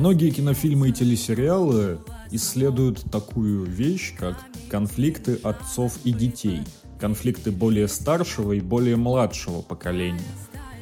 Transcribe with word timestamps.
Многие 0.00 0.30
кинофильмы 0.30 0.88
и 0.88 0.92
телесериалы 0.92 1.98
исследуют 2.30 3.02
такую 3.12 3.66
вещь, 3.66 4.14
как 4.18 4.38
конфликты 4.70 5.38
отцов 5.42 5.98
и 6.04 6.12
детей, 6.12 6.62
конфликты 6.98 7.50
более 7.50 7.86
старшего 7.86 8.52
и 8.52 8.60
более 8.60 8.96
младшего 8.96 9.60
поколения. 9.60 10.24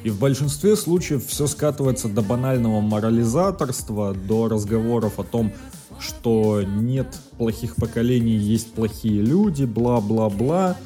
И 0.05 0.09
в 0.09 0.21
большинстве 0.21 0.77
случаев 0.77 1.25
все 1.27 1.47
скатывается 1.47 2.07
до 2.07 2.21
банального 2.21 2.79
морализаторства, 2.79 4.13
до 4.13 4.47
разговоров 4.47 5.19
о 5.19 5.25
том, 5.25 5.51
что 5.99 6.63
нет 6.63 7.13
плохих 7.37 7.75
поколений, 7.75 8.37
есть 8.37 8.71
плохие 8.71 9.21
люди, 9.21 9.65
бла-бла-бла. 9.65 10.77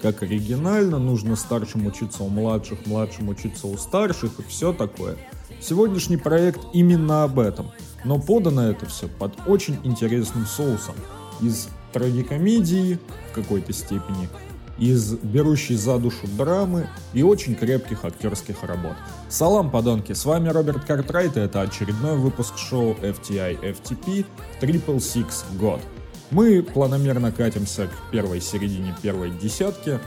Как 0.00 0.22
оригинально, 0.22 0.98
нужно 0.98 1.36
старшим 1.36 1.84
учиться 1.84 2.22
у 2.22 2.30
младших, 2.30 2.86
младшим 2.86 3.28
учиться 3.28 3.66
у 3.66 3.76
старших 3.76 4.40
и 4.40 4.42
все 4.48 4.72
такое. 4.72 5.18
Сегодняшний 5.66 6.18
проект 6.18 6.60
именно 6.74 7.24
об 7.24 7.38
этом. 7.38 7.70
Но 8.04 8.18
подано 8.18 8.68
это 8.68 8.84
все 8.84 9.08
под 9.08 9.32
очень 9.46 9.78
интересным 9.82 10.44
соусом. 10.44 10.94
Из 11.40 11.68
трагикомедии 11.94 12.98
в 13.30 13.34
какой-то 13.34 13.72
степени, 13.72 14.28
из 14.78 15.14
берущей 15.14 15.76
за 15.76 15.98
душу 15.98 16.26
драмы 16.36 16.90
и 17.14 17.22
очень 17.22 17.54
крепких 17.54 18.04
актерских 18.04 18.62
работ. 18.62 18.92
Салам, 19.30 19.70
подонки, 19.70 20.12
с 20.12 20.26
вами 20.26 20.50
Роберт 20.50 20.84
Картрайт, 20.84 21.38
и 21.38 21.40
это 21.40 21.62
очередной 21.62 22.18
выпуск 22.18 22.58
шоу 22.58 22.92
FTI 23.00 23.58
FTP 23.62 24.26
Triple 24.60 24.98
Six 24.98 25.44
God. 25.58 25.80
Мы 26.30 26.62
планомерно 26.62 27.32
катимся 27.32 27.86
к 27.86 28.10
первой 28.10 28.42
середине 28.42 28.94
первой 29.00 29.30
десятки. 29.30 29.98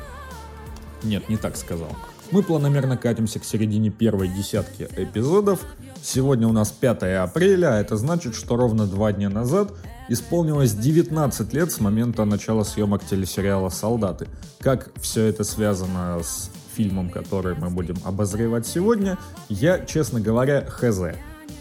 Нет, 1.01 1.29
не 1.29 1.37
так 1.37 1.57
сказал. 1.57 1.95
Мы 2.29 2.43
планомерно 2.43 2.97
катимся 2.97 3.39
к 3.39 3.45
середине 3.45 3.89
первой 3.89 4.27
десятки 4.27 4.87
эпизодов. 4.97 5.65
Сегодня 6.03 6.45
у 6.47 6.51
нас 6.51 6.71
5 6.71 7.03
апреля, 7.21 7.75
а 7.75 7.79
это 7.79 7.95
значит, 7.95 8.35
что 8.35 8.57
ровно 8.57 8.85
два 8.85 9.13
дня 9.13 9.29
назад 9.29 9.73
исполнилось 10.09 10.73
19 10.73 11.53
лет 11.53 11.71
с 11.71 11.79
момента 11.79 12.25
начала 12.25 12.63
съемок 12.63 13.05
телесериала 13.05 13.69
«Солдаты». 13.69 14.27
Как 14.59 14.91
все 14.99 15.23
это 15.23 15.45
связано 15.45 16.19
с 16.21 16.51
фильмом, 16.75 17.09
который 17.09 17.55
мы 17.55 17.69
будем 17.69 17.95
обозревать 18.03 18.67
сегодня, 18.67 19.17
я, 19.47 19.79
честно 19.79 20.19
говоря, 20.19 20.65
хз. 20.65 20.99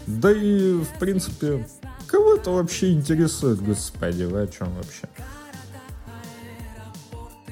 Да 0.05 0.31
и, 0.33 0.73
в 0.73 0.99
принципе, 0.99 1.65
кого 2.07 2.35
это 2.35 2.51
вообще 2.51 2.91
интересует, 2.91 3.63
господи, 3.63 4.23
вы 4.23 4.41
о 4.41 4.47
чем 4.47 4.67
вообще? 4.75 5.07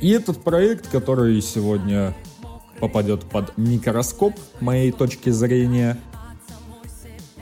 И 0.02 0.10
этот 0.10 0.44
проект, 0.44 0.90
который 0.90 1.42
сегодня 1.42 2.14
попадет 2.86 3.26
под 3.26 3.58
микроскоп 3.58 4.36
моей 4.60 4.92
точки 4.92 5.32
зрения, 5.32 5.98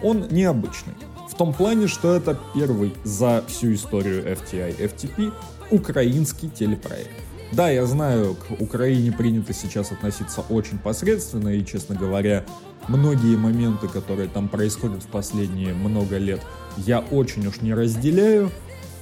он 0.02 0.30
необычный. 0.30 0.94
В 1.30 1.36
том 1.36 1.54
плане, 1.54 1.88
что 1.88 2.16
это 2.16 2.40
первый 2.56 2.94
за 3.04 3.44
всю 3.50 3.74
историю 3.74 4.24
FTI 4.24 4.78
FTP 4.78 5.34
украинский 5.70 6.50
телепроект. 6.50 7.12
Да, 7.52 7.70
я 7.70 7.86
знаю, 7.86 8.36
к 8.36 8.62
Украине 8.62 9.12
принято 9.12 9.54
сейчас 9.54 9.92
относиться 9.92 10.46
очень 10.48 10.78
посредственно, 10.78 11.50
и, 11.50 11.66
честно 11.66 11.96
говоря, 11.96 12.46
многие 12.88 13.36
моменты, 13.36 13.90
которые 13.90 14.30
там 14.30 14.48
происходят 14.48 15.04
в 15.04 15.08
последние 15.08 15.74
много 15.74 16.18
лет, 16.18 16.40
я 16.78 17.00
очень 17.00 17.46
уж 17.46 17.60
не 17.60 17.74
разделяю, 17.74 18.50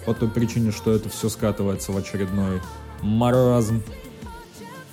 по 0.08 0.16
той 0.16 0.28
причине, 0.28 0.72
что 0.72 0.92
это 0.92 1.08
все 1.10 1.30
скатывается 1.30 1.92
в 1.92 1.98
очередной 1.98 2.62
маразм 3.04 3.84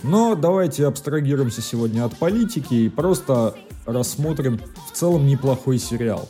но 0.02 0.34
давайте 0.34 0.86
абстрагируемся 0.86 1.62
сегодня 1.62 2.04
от 2.04 2.16
политики 2.16 2.74
и 2.74 2.88
просто 2.88 3.54
рассмотрим 3.84 4.60
в 4.88 4.96
целом 4.96 5.26
неплохой 5.26 5.78
сериал. 5.78 6.28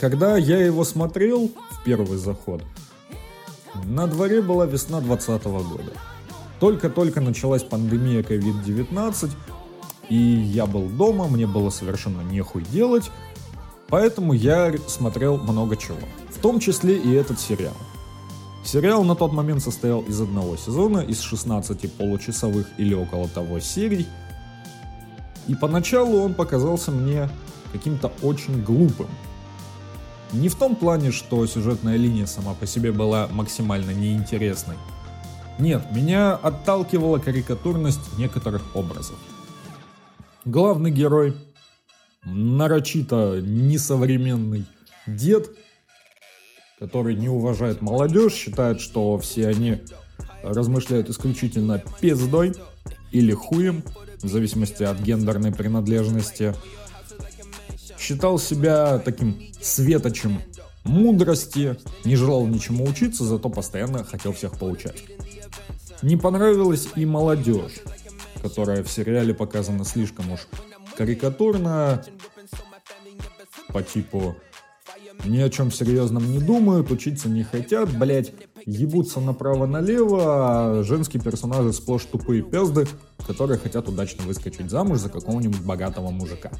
Когда 0.00 0.36
я 0.36 0.58
его 0.58 0.84
смотрел 0.84 1.50
в 1.70 1.84
первый 1.84 2.18
заход, 2.18 2.62
на 3.84 4.06
дворе 4.06 4.42
была 4.42 4.66
весна 4.66 5.00
2020 5.00 5.44
года. 5.44 5.92
Только-только 6.60 7.20
началась 7.20 7.62
пандемия 7.62 8.22
COVID-19, 8.22 9.30
и 10.08 10.16
я 10.16 10.66
был 10.66 10.88
дома, 10.88 11.28
мне 11.28 11.46
было 11.46 11.70
совершенно 11.70 12.22
нехуй 12.22 12.64
делать, 12.64 13.10
поэтому 13.88 14.32
я 14.32 14.74
смотрел 14.86 15.38
много 15.38 15.76
чего. 15.76 15.98
В 16.30 16.38
том 16.38 16.60
числе 16.60 16.96
и 16.96 17.12
этот 17.12 17.40
сериал. 17.40 17.74
Сериал 18.64 19.04
на 19.04 19.14
тот 19.14 19.32
момент 19.32 19.62
состоял 19.62 20.00
из 20.00 20.20
одного 20.20 20.56
сезона, 20.56 21.00
из 21.00 21.20
16 21.20 21.92
получасовых 21.92 22.66
или 22.78 22.94
около 22.94 23.28
того 23.28 23.60
серий. 23.60 24.08
И 25.46 25.54
поначалу 25.54 26.22
он 26.22 26.32
показался 26.32 26.90
мне 26.90 27.28
каким-то 27.72 28.10
очень 28.22 28.62
глупым. 28.62 29.08
Не 30.32 30.48
в 30.48 30.54
том 30.54 30.74
плане, 30.74 31.12
что 31.12 31.46
сюжетная 31.46 31.96
линия 31.96 32.26
сама 32.26 32.54
по 32.54 32.66
себе 32.66 32.90
была 32.90 33.28
максимально 33.30 33.90
неинтересной. 33.90 34.76
Нет, 35.58 35.84
меня 35.92 36.34
отталкивала 36.34 37.18
карикатурность 37.18 38.18
некоторых 38.18 38.74
образов. 38.74 39.16
Главный 40.46 40.90
герой, 40.90 41.36
нарочито 42.24 43.40
несовременный 43.42 44.64
дед, 45.06 45.50
который 46.84 47.14
не 47.14 47.30
уважает 47.30 47.80
молодежь, 47.80 48.34
считает, 48.34 48.78
что 48.78 49.16
все 49.16 49.48
они 49.48 49.80
размышляют 50.42 51.08
исключительно 51.08 51.82
пиздой 51.98 52.54
или 53.10 53.32
хуем, 53.32 53.82
в 54.22 54.28
зависимости 54.28 54.82
от 54.82 55.00
гендерной 55.00 55.50
принадлежности. 55.50 56.54
Считал 57.98 58.38
себя 58.38 58.98
таким 58.98 59.40
светочем 59.62 60.42
мудрости, 60.84 61.78
не 62.04 62.16
желал 62.16 62.46
ничему 62.46 62.84
учиться, 62.84 63.24
зато 63.24 63.48
постоянно 63.48 64.04
хотел 64.04 64.34
всех 64.34 64.58
получать. 64.58 65.04
Не 66.02 66.18
понравилась 66.18 66.88
и 66.96 67.06
молодежь, 67.06 67.80
которая 68.42 68.84
в 68.84 68.90
сериале 68.90 69.32
показана 69.32 69.86
слишком 69.86 70.32
уж 70.32 70.40
карикатурно, 70.98 72.04
по 73.68 73.82
типу 73.82 74.36
ни 75.24 75.38
о 75.40 75.50
чем 75.50 75.70
серьезном 75.70 76.30
не 76.30 76.38
думают, 76.38 76.90
учиться 76.90 77.28
не 77.28 77.42
хотят, 77.42 77.90
блять, 77.96 78.32
ебутся 78.66 79.20
направо-налево, 79.20 80.22
а 80.24 80.82
женские 80.82 81.22
персонажи 81.22 81.72
сплошь 81.72 82.04
тупые 82.04 82.42
пезды, 82.42 82.86
которые 83.26 83.58
хотят 83.58 83.88
удачно 83.88 84.24
выскочить 84.24 84.70
замуж 84.70 84.98
за 84.98 85.08
какого-нибудь 85.08 85.62
богатого 85.62 86.10
мужика. 86.10 86.50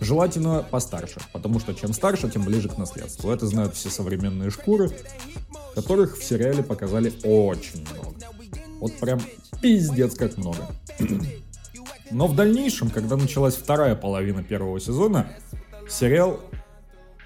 Желательно 0.00 0.64
постарше, 0.70 1.20
потому 1.32 1.60
что 1.60 1.74
чем 1.74 1.92
старше, 1.92 2.30
тем 2.30 2.44
ближе 2.44 2.68
к 2.68 2.78
наследству. 2.78 3.30
Это 3.30 3.46
знают 3.46 3.74
все 3.74 3.90
современные 3.90 4.50
шкуры, 4.50 4.90
которых 5.74 6.18
в 6.18 6.24
сериале 6.24 6.62
показали 6.62 7.12
очень 7.24 7.80
много. 7.80 8.16
Вот 8.80 8.98
прям 8.98 9.20
пиздец 9.60 10.14
как 10.14 10.36
много. 10.36 10.58
Но 12.10 12.26
в 12.26 12.36
дальнейшем, 12.36 12.90
когда 12.90 13.16
началась 13.16 13.54
вторая 13.56 13.94
половина 13.94 14.42
первого 14.42 14.78
сезона, 14.78 15.26
сериал 15.88 16.40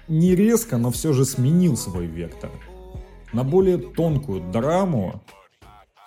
не 0.09 0.35
резко, 0.35 0.77
но 0.77 0.91
все 0.91 1.13
же 1.13 1.23
сменил 1.23 1.77
свой 1.77 2.07
вектор. 2.07 2.51
На 3.31 3.43
более 3.43 3.77
тонкую 3.77 4.51
драму 4.51 5.23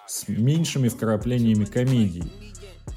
с 0.06 0.28
меньшими 0.28 0.88
вкраплениями 0.88 1.64
комедии. 1.64 2.24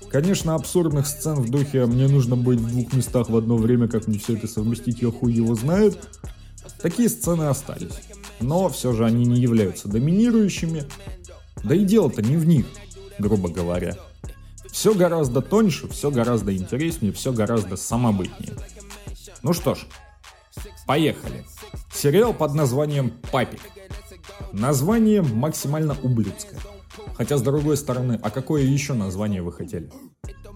Конечно, 0.10 0.56
абсурдных 0.56 1.08
сцен 1.08 1.36
в 1.36 1.50
духе 1.50 1.86
«мне 1.86 2.08
нужно 2.08 2.36
быть 2.36 2.60
в 2.60 2.70
двух 2.70 2.94
местах 2.94 3.30
в 3.30 3.38
одно 3.38 3.56
время, 3.56 3.88
как 3.88 4.08
мне 4.08 4.18
все 4.18 4.36
это 4.36 4.48
совместить, 4.48 5.02
я 5.02 5.12
хуй 5.12 5.32
его 5.32 5.56
знает», 5.56 6.10
такие 6.82 7.10
сцены 7.10 7.44
остались. 7.44 8.00
Но 8.42 8.70
все 8.70 8.94
же 8.94 9.06
они 9.06 9.26
не 9.26 9.40
являются 9.40 9.88
доминирующими. 9.88 10.86
Да 11.64 11.76
и 11.76 11.86
дело-то 11.86 12.22
не 12.22 12.38
в 12.38 12.46
них, 12.46 12.66
грубо 13.20 13.50
говоря. 13.50 13.98
Все 14.72 14.94
гораздо 14.94 15.42
тоньше, 15.42 15.88
все 15.88 16.12
гораздо 16.12 16.56
интереснее, 16.56 17.14
все 17.14 17.32
гораздо 17.32 17.78
самобытнее. 17.78 18.54
Ну 19.42 19.54
что 19.54 19.76
ж, 19.76 19.86
Поехали. 20.88 21.46
Сериал 21.94 22.34
под 22.34 22.54
названием 22.54 23.14
«Папик». 23.32 23.62
Название 24.52 25.22
максимально 25.22 25.96
ублюдское. 26.04 26.60
Хотя, 27.16 27.38
с 27.38 27.42
другой 27.42 27.78
стороны, 27.78 28.20
а 28.22 28.30
какое 28.30 28.64
еще 28.64 28.94
название 28.94 29.42
вы 29.42 29.52
хотели? 29.52 29.90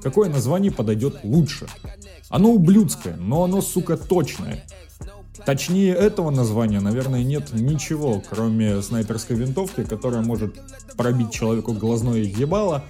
Какое 0.02 0.30
название 0.30 0.72
подойдет 0.72 1.20
лучше? 1.24 1.68
Оно 2.30 2.52
ублюдское, 2.52 3.16
но 3.16 3.44
оно, 3.44 3.62
сука, 3.62 3.98
точное. 3.98 4.66
Точнее 5.46 5.94
этого 5.94 6.32
названия, 6.32 6.80
наверное, 6.80 7.24
нет 7.24 7.54
ничего, 7.54 8.22
кроме 8.30 8.82
снайперской 8.82 9.36
винтовки, 9.36 9.84
которая 9.84 10.22
может 10.22 10.60
пробить 10.98 11.32
человеку 11.32 11.74
глазное 11.74 12.20
ебало 12.20 12.84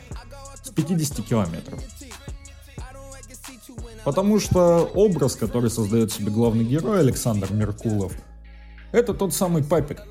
с 0.63 0.69
50 0.69 1.25
километров. 1.25 1.79
Потому 4.05 4.39
что 4.39 4.89
образ, 4.93 5.35
который 5.35 5.69
создает 5.69 6.11
себе 6.11 6.31
главный 6.31 6.63
герой 6.63 6.99
Александр 6.99 7.51
Меркулов, 7.51 8.13
это 8.91 9.13
тот 9.13 9.33
самый 9.33 9.63
папик, 9.63 10.01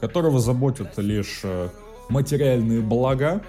которого 0.00 0.40
заботят 0.40 0.96
лишь 0.96 1.40
э, 1.44 1.68
материальные 2.08 2.80
блага, 2.80 3.42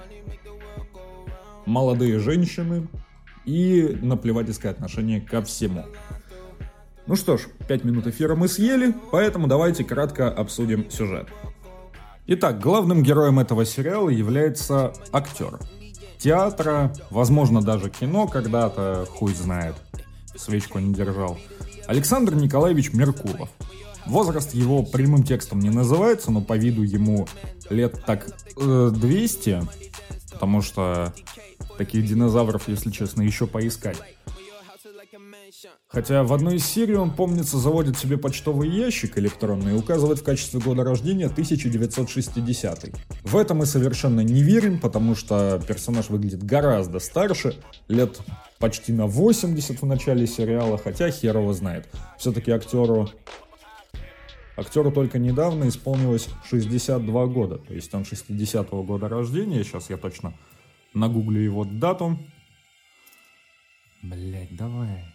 молодые 1.66 2.20
женщины 2.20 2.88
и 3.46 3.98
наплевательское 4.02 4.72
отношение 4.72 5.22
ко 5.22 5.42
всему. 5.42 5.86
Ну 7.08 7.16
что 7.16 7.38
ж, 7.38 7.48
5 7.68 7.84
минут 7.84 8.08
эфира 8.08 8.36
мы 8.36 8.48
съели, 8.48 8.94
поэтому 9.12 9.48
давайте 9.48 9.84
кратко 9.84 10.30
обсудим 10.30 10.90
сюжет. 10.90 11.28
Итак, 12.28 12.60
главным 12.60 13.04
героем 13.04 13.40
этого 13.40 13.66
сериала 13.66 14.10
является 14.10 14.94
актер. 15.12 15.60
Театра, 16.26 16.92
возможно 17.12 17.62
даже 17.62 17.92
кино 17.92 18.26
когда-то, 18.26 19.08
хуй 19.08 19.36
знает, 19.36 19.76
свечку 20.36 20.80
не 20.80 20.92
держал. 20.92 21.38
Александр 21.86 22.34
Николаевич 22.34 22.94
Меркулов. 22.94 23.48
Возраст 24.08 24.56
его 24.56 24.82
прямым 24.82 25.22
текстом 25.22 25.60
не 25.60 25.70
называется, 25.70 26.32
но 26.32 26.42
по 26.42 26.58
виду 26.58 26.82
ему 26.82 27.28
лет 27.70 28.04
так 28.08 28.28
э, 28.58 28.92
200, 28.92 29.62
потому 30.32 30.64
что 30.64 31.14
таких 31.78 32.08
динозавров, 32.08 32.68
если 32.70 32.90
честно, 32.90 33.22
еще 33.22 33.46
поискать. 33.46 33.98
Хотя 35.96 36.26
в 36.26 36.34
одной 36.34 36.58
из 36.58 36.66
серий 36.66 36.96
он, 36.96 37.10
помнится, 37.10 37.58
заводит 37.58 37.98
себе 37.98 38.18
почтовый 38.18 38.70
ящик 38.70 39.18
электронный 39.18 39.72
и 39.72 39.78
указывает 39.78 40.20
в 40.20 40.24
качестве 40.26 40.60
года 40.60 40.84
рождения 40.84 41.28
1960. 41.28 42.90
В 43.24 43.38
это 43.38 43.54
мы 43.54 43.66
совершенно 43.66 44.20
не 44.20 44.44
верим, 44.44 44.82
потому 44.82 45.16
что 45.16 45.58
персонаж 45.66 46.10
выглядит 46.10 46.44
гораздо 46.44 47.00
старше, 47.00 47.56
лет 47.88 48.20
почти 48.60 48.92
на 48.92 49.08
80 49.08 49.82
в 49.82 49.86
начале 49.86 50.28
сериала, 50.28 50.78
хотя 50.78 51.10
хер 51.10 51.38
его 51.38 51.54
знает. 51.54 51.88
Все-таки 52.18 52.52
актеру 52.52 53.10
Актеру 54.58 54.92
только 54.92 55.18
недавно 55.18 55.70
исполнилось 55.70 56.28
62 56.50 57.26
года, 57.28 57.58
то 57.58 57.74
есть 57.74 57.94
он 57.94 58.02
60-го 58.02 58.84
года 58.84 59.08
рождения, 59.08 59.64
сейчас 59.64 59.90
я 59.90 59.96
точно 59.96 60.34
нагуглю 60.94 61.40
его 61.40 61.64
дату. 61.64 62.20
Блять, 64.02 64.54
давай. 64.58 65.15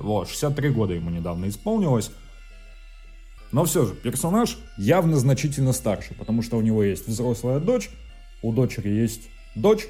Вот, 0.00 0.28
63 0.28 0.70
года 0.70 0.94
ему 0.94 1.10
недавно 1.10 1.48
исполнилось. 1.48 2.10
Но 3.52 3.64
все 3.64 3.84
же, 3.84 3.94
персонаж 3.94 4.58
явно 4.78 5.16
значительно 5.16 5.72
старше, 5.72 6.14
потому 6.14 6.42
что 6.42 6.56
у 6.56 6.62
него 6.62 6.82
есть 6.82 7.06
взрослая 7.06 7.60
дочь, 7.60 7.90
у 8.42 8.52
дочери 8.52 8.88
есть 8.88 9.28
дочь, 9.54 9.86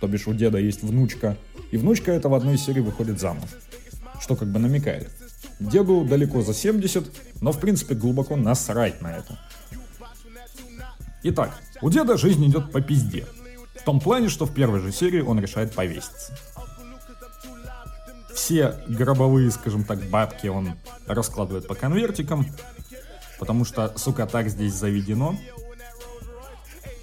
то 0.00 0.08
бишь 0.08 0.26
у 0.26 0.32
деда 0.32 0.58
есть 0.58 0.82
внучка, 0.82 1.36
и 1.70 1.76
внучка 1.76 2.12
эта 2.12 2.28
в 2.28 2.34
одной 2.34 2.56
серии 2.58 2.80
выходит 2.80 3.20
замуж, 3.20 3.50
что 4.20 4.36
как 4.36 4.48
бы 4.48 4.58
намекает. 4.58 5.10
Деду 5.60 6.04
далеко 6.04 6.42
за 6.42 6.54
70, 6.54 7.04
но 7.40 7.52
в 7.52 7.60
принципе 7.60 7.94
глубоко 7.94 8.36
насрать 8.36 9.00
на 9.02 9.18
это. 9.18 9.38
Итак, 11.22 11.56
у 11.82 11.90
деда 11.90 12.16
жизнь 12.16 12.44
идет 12.46 12.72
по 12.72 12.80
пизде. 12.80 13.26
В 13.82 13.84
том 13.84 13.98
плане, 13.98 14.28
что 14.28 14.46
в 14.46 14.54
первой 14.54 14.78
же 14.78 14.92
серии 14.92 15.20
он 15.22 15.40
решает 15.40 15.74
повеситься. 15.74 16.32
Все 18.32 18.76
гробовые, 18.86 19.50
скажем 19.50 19.82
так, 19.82 19.98
бабки 20.04 20.46
он 20.46 20.74
раскладывает 21.08 21.66
по 21.66 21.74
конвертикам, 21.74 22.46
потому 23.40 23.64
что, 23.64 23.92
сука, 23.98 24.26
так 24.26 24.48
здесь 24.50 24.72
заведено. 24.72 25.36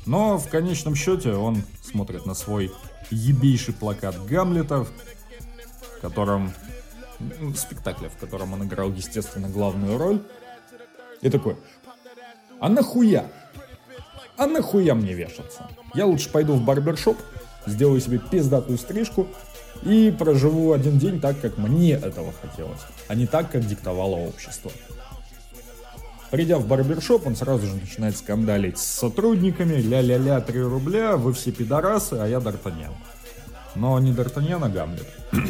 Но 0.05 0.37
в 0.37 0.47
конечном 0.47 0.95
счете 0.95 1.33
он 1.33 1.63
смотрит 1.83 2.25
на 2.25 2.33
свой 2.33 2.71
ебейший 3.11 3.73
плакат 3.73 4.15
Гамлета, 4.25 4.85
в 4.85 6.01
котором 6.01 6.53
спектакле, 7.57 8.07
в 8.07 8.15
котором 8.15 8.53
он 8.53 8.63
играл, 8.63 8.93
естественно, 8.93 9.49
главную 9.49 9.97
роль. 9.97 10.23
И 11.19 11.29
такой, 11.29 11.57
а 12.61 12.69
нахуя? 12.69 13.29
А 14.39 14.47
нахуя 14.47 14.95
мне 14.95 15.13
вешаться? 15.13 15.67
Я 15.93 16.05
лучше 16.05 16.31
пойду 16.31 16.53
в 16.53 16.63
барбершоп, 16.63 17.17
сделаю 17.65 17.99
себе 17.99 18.19
пиздатую 18.19 18.77
стрижку 18.77 19.27
и 19.83 20.15
проживу 20.17 20.71
один 20.71 20.97
день 20.97 21.19
так, 21.19 21.41
как 21.41 21.57
мне 21.57 21.91
этого 21.91 22.33
хотелось, 22.41 22.79
а 23.09 23.15
не 23.15 23.27
так, 23.27 23.51
как 23.51 23.67
диктовало 23.67 24.15
общество. 24.15 24.71
Придя 26.31 26.57
в 26.57 26.65
барбершоп, 26.65 27.27
он 27.27 27.35
сразу 27.35 27.67
же 27.67 27.75
начинает 27.75 28.15
скандалить 28.15 28.77
с 28.77 28.85
сотрудниками, 28.85 29.75
ля-ля-ля, 29.75 30.39
3 30.39 30.61
рубля, 30.61 31.17
вы 31.17 31.33
все 31.33 31.51
пидорасы, 31.51 32.13
а 32.13 32.25
я 32.25 32.37
Д'Артаньян. 32.37 32.93
Но 33.75 33.99
не 33.99 34.13
Д'Артаньян, 34.13 34.63
а 34.63 34.69
Гамлет. 34.69 35.07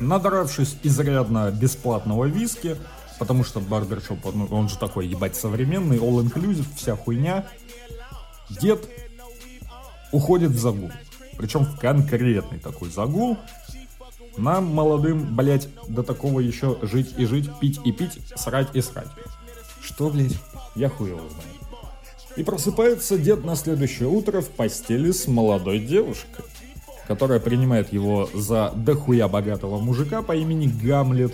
Надравшись 0.00 0.76
изрядно 0.82 1.52
бесплатного 1.52 2.24
виски, 2.24 2.76
потому 3.22 3.44
что 3.44 3.60
барбершоп, 3.60 4.26
он, 4.26 4.48
он 4.50 4.68
же 4.68 4.76
такой, 4.76 5.06
ебать, 5.06 5.36
современный, 5.36 5.98
all-inclusive, 5.98 6.66
вся 6.74 6.96
хуйня. 6.96 7.46
Дед 8.50 8.84
уходит 10.10 10.50
в 10.50 10.58
загул. 10.58 10.90
Причем 11.38 11.60
в 11.60 11.78
конкретный 11.78 12.58
такой 12.58 12.90
загул. 12.90 13.38
Нам, 14.36 14.74
молодым, 14.74 15.36
блять, 15.36 15.68
до 15.86 16.02
такого 16.02 16.40
еще 16.40 16.78
жить 16.82 17.14
и 17.16 17.24
жить, 17.24 17.48
пить 17.60 17.78
и 17.84 17.92
пить, 17.92 18.18
срать 18.34 18.74
и 18.74 18.80
срать. 18.80 19.06
Что, 19.80 20.10
блять, 20.10 20.36
я 20.74 20.88
хуй 20.88 21.10
его 21.10 21.20
знаю. 21.20 21.48
И 22.34 22.42
просыпается 22.42 23.18
дед 23.18 23.44
на 23.44 23.54
следующее 23.54 24.08
утро 24.08 24.40
в 24.40 24.48
постели 24.48 25.12
с 25.12 25.28
молодой 25.28 25.78
девушкой, 25.78 26.44
которая 27.06 27.38
принимает 27.38 27.92
его 27.92 28.28
за 28.34 28.72
дохуя 28.74 29.28
богатого 29.28 29.78
мужика 29.78 30.22
по 30.22 30.34
имени 30.34 30.66
Гамлет, 30.66 31.32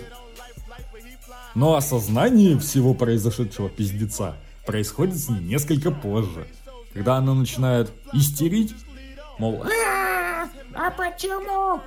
но 1.55 1.75
осознание 1.75 2.57
всего 2.57 2.93
произошедшего 2.93 3.69
пиздеца 3.69 4.35
происходит 4.65 5.17
с 5.17 5.29
ней 5.29 5.39
несколько 5.39 5.91
позже, 5.91 6.47
когда 6.93 7.17
она 7.17 7.33
начинает 7.33 7.91
истерить, 8.13 8.75
мол, 9.37 9.63
а, 9.63 10.47
а 10.73 10.91
почему? 10.91 11.81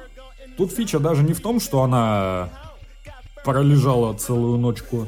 Тут 0.56 0.72
фича 0.72 0.98
даже 0.98 1.22
не 1.22 1.32
в 1.32 1.40
том, 1.40 1.60
что 1.60 1.82
она 1.82 2.50
пролежала 3.44 4.14
целую 4.14 4.58
ночку 4.58 5.06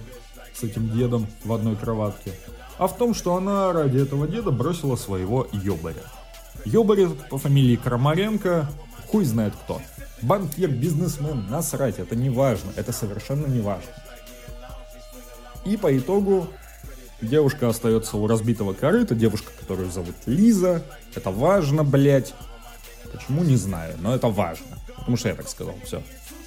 с 0.53 0.63
этим 0.63 0.91
дедом 0.91 1.27
в 1.45 1.53
одной 1.53 1.77
кроватке, 1.77 2.33
а 2.79 2.87
в 2.87 2.97
том, 2.97 3.15
что 3.15 3.37
она 3.37 3.73
ради 3.73 3.99
этого 3.99 4.27
деда 4.27 4.51
бросила 4.51 4.97
своего 4.97 5.47
ёбаря. 5.53 6.03
Ёбарь 6.65 7.07
по 7.31 7.39
фамилии 7.39 7.77
Крамаренко, 7.77 8.69
хуй 9.09 9.25
знает 9.25 9.55
кто. 9.55 9.83
Банкир, 10.23 10.71
бизнесмен, 10.71 11.47
насрать, 11.51 11.99
это 11.99 12.17
не 12.17 12.31
важно, 12.31 12.73
это 12.77 12.93
совершенно 12.93 13.47
не 13.47 13.61
важно. 13.61 13.91
И 15.65 15.77
по 15.77 15.97
итогу 15.97 16.49
девушка 17.23 17.69
остается 17.69 18.17
у 18.17 18.27
разбитого 18.27 18.75
корыта, 18.75 19.15
девушка, 19.15 19.51
которую 19.59 19.91
зовут 19.91 20.15
Лиза. 20.27 20.83
Это 21.15 21.31
важно, 21.31 21.85
блять. 21.85 22.35
Почему, 23.13 23.45
не 23.45 23.57
знаю, 23.57 23.97
но 24.01 24.15
это 24.15 24.29
важно. 24.29 24.79
Потому 24.97 25.17
что 25.17 25.29
я 25.29 25.35
так 25.35 25.49
сказал, 25.49 25.75
все, 25.85 26.03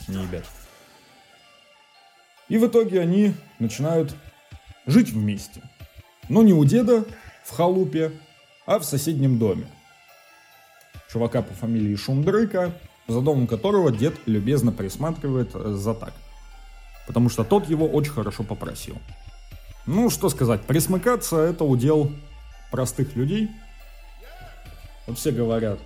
не 0.08 0.22
ебят. 0.22 0.46
И 2.50 2.58
в 2.58 2.68
итоге 2.68 3.02
они 3.02 3.34
начинают 3.60 4.16
жить 4.86 5.10
вместе. 5.10 5.62
Но 6.30 6.44
не 6.44 6.54
у 6.54 6.64
деда 6.64 7.06
в 7.44 7.52
халупе, 7.52 8.12
а 8.66 8.80
в 8.80 8.86
соседнем 8.86 9.40
доме. 9.40 9.68
Чувака 11.12 11.42
по 11.42 11.54
фамилии 11.54 11.96
Шумдрыка, 11.96 12.74
за 13.08 13.22
домом 13.22 13.48
которого 13.48 13.92
дед 13.92 14.16
любезно 14.26 14.72
присматривает 14.72 15.52
за 15.54 15.94
так 15.94 16.14
потому 17.08 17.30
что 17.30 17.44
тот 17.44 17.68
его 17.68 17.88
очень 17.88 18.12
хорошо 18.12 18.44
попросил. 18.44 18.98
Ну, 19.88 20.10
что 20.10 20.30
сказать, 20.30 20.62
присмыкаться 20.64 21.38
это 21.38 21.64
удел 21.64 22.12
простых 22.72 23.16
людей. 23.16 23.50
Вот 25.08 25.18
все 25.18 25.32
говорят, 25.32 25.80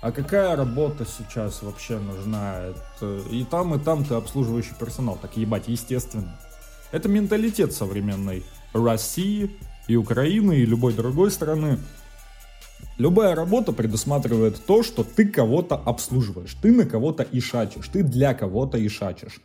а 0.00 0.12
какая 0.12 0.54
работа 0.54 1.04
сейчас 1.04 1.62
вообще 1.62 1.98
нужна? 1.98 2.60
Это 2.60 3.18
и 3.30 3.44
там, 3.44 3.74
и 3.74 3.78
там 3.82 4.04
ты 4.04 4.14
обслуживающий 4.14 4.74
персонал. 4.78 5.18
Так 5.20 5.36
ебать, 5.36 5.64
естественно. 5.66 6.38
Это 6.92 7.08
менталитет 7.08 7.72
современной 7.72 8.44
России 8.72 9.50
и 9.88 9.96
Украины, 9.96 10.58
и 10.58 10.64
любой 10.64 10.92
другой 10.92 11.32
страны. 11.32 11.78
Любая 12.98 13.34
работа 13.34 13.72
предусматривает 13.72 14.64
то, 14.64 14.82
что 14.82 15.02
ты 15.02 15.26
кого-то 15.26 15.74
обслуживаешь, 15.74 16.54
ты 16.62 16.72
на 16.72 16.86
кого-то 16.86 17.26
ишачишь, 17.30 17.88
ты 17.88 18.02
для 18.02 18.32
кого-то 18.32 18.84
ишачишь. 18.86 19.40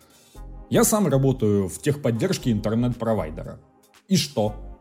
Я 0.72 0.86
сам 0.86 1.08
работаю 1.08 1.68
в 1.68 1.80
техподдержке 1.80 2.50
интернет-провайдера. 2.50 3.60
И 4.08 4.16
что? 4.16 4.80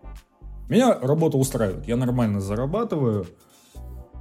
Меня 0.69 0.97
работа 0.97 1.37
устраивает, 1.37 1.89
я 1.89 1.97
нормально 1.97 2.41
зарабатываю, 2.41 3.27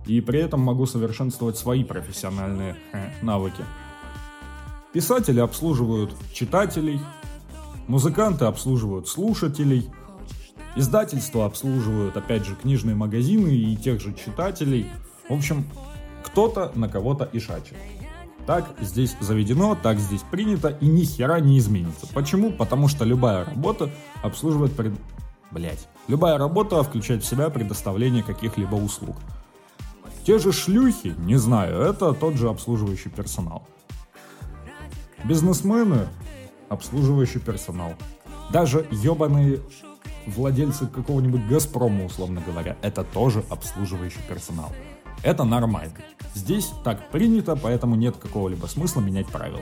и 0.07 0.19
при 0.19 0.39
этом 0.39 0.61
могу 0.61 0.87
совершенствовать 0.87 1.59
свои 1.59 1.83
профессиональные 1.83 2.75
э, 2.91 3.11
навыки. 3.21 3.63
Писатели 4.93 5.39
обслуживают 5.39 6.11
читателей, 6.33 6.99
музыканты 7.87 8.45
обслуживают 8.45 9.07
слушателей, 9.07 9.91
издательства 10.75 11.45
обслуживают, 11.45 12.17
опять 12.17 12.45
же, 12.45 12.55
книжные 12.55 12.95
магазины 12.95 13.49
и 13.49 13.77
тех 13.77 14.01
же 14.01 14.15
читателей. 14.15 14.87
В 15.29 15.33
общем, 15.35 15.65
кто-то 16.23 16.71
на 16.73 16.89
кого-то 16.89 17.25
и 17.25 17.37
шачет. 17.37 17.77
Так 18.49 18.65
здесь 18.81 19.15
заведено, 19.19 19.75
так 19.75 19.99
здесь 19.99 20.23
принято 20.23 20.69
и 20.69 20.87
ни 20.87 21.03
хера 21.03 21.39
не 21.39 21.59
изменится. 21.59 22.07
Почему? 22.15 22.51
Потому 22.51 22.87
что 22.87 23.05
любая 23.05 23.45
работа 23.45 23.91
обслуживает 24.23 24.75
пред... 24.75 24.93
Блять. 25.51 25.87
Любая 26.07 26.39
работа 26.39 26.81
включает 26.81 27.21
в 27.21 27.27
себя 27.27 27.51
предоставление 27.51 28.23
каких-либо 28.23 28.73
услуг. 28.73 29.17
Те 30.25 30.39
же 30.39 30.51
шлюхи, 30.51 31.13
не 31.19 31.35
знаю, 31.35 31.79
это 31.79 32.11
тот 32.13 32.37
же 32.37 32.49
обслуживающий 32.49 33.11
персонал. 33.11 33.67
Бизнесмены– 35.23 36.07
обслуживающий 36.69 37.41
персонал. 37.41 37.93
Даже 38.51 38.87
ебаные 38.89 39.59
владельцы 40.25 40.87
какого-нибудь 40.87 41.45
Газпрома, 41.47 42.05
условно 42.05 42.41
говоря, 42.43 42.77
это 42.81 43.03
тоже 43.03 43.43
обслуживающий 43.51 44.21
персонал. 44.27 44.71
Это 45.23 45.43
нормально. 45.43 45.95
Здесь 46.33 46.71
так 46.83 47.09
принято, 47.09 47.55
поэтому 47.55 47.95
нет 47.95 48.15
какого-либо 48.17 48.65
смысла 48.67 49.01
менять 49.01 49.27
правила. 49.27 49.61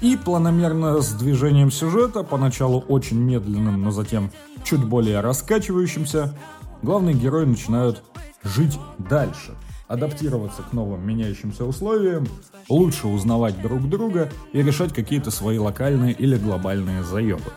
И 0.00 0.16
планомерно 0.16 1.00
с 1.00 1.12
движением 1.14 1.72
сюжета, 1.72 2.22
поначалу 2.22 2.80
очень 2.80 3.18
медленным, 3.18 3.82
но 3.82 3.90
затем 3.90 4.30
чуть 4.62 4.84
более 4.84 5.20
раскачивающимся, 5.20 6.36
главные 6.82 7.16
герои 7.16 7.46
начинают 7.46 8.04
жить 8.44 8.78
дальше, 8.98 9.56
адаптироваться 9.88 10.62
к 10.62 10.72
новым 10.72 11.04
меняющимся 11.04 11.64
условиям, 11.64 12.28
лучше 12.68 13.08
узнавать 13.08 13.60
друг 13.60 13.88
друга 13.88 14.30
и 14.52 14.62
решать 14.62 14.94
какие-то 14.94 15.32
свои 15.32 15.58
локальные 15.58 16.12
или 16.12 16.36
глобальные 16.36 17.02
заебы. 17.02 17.50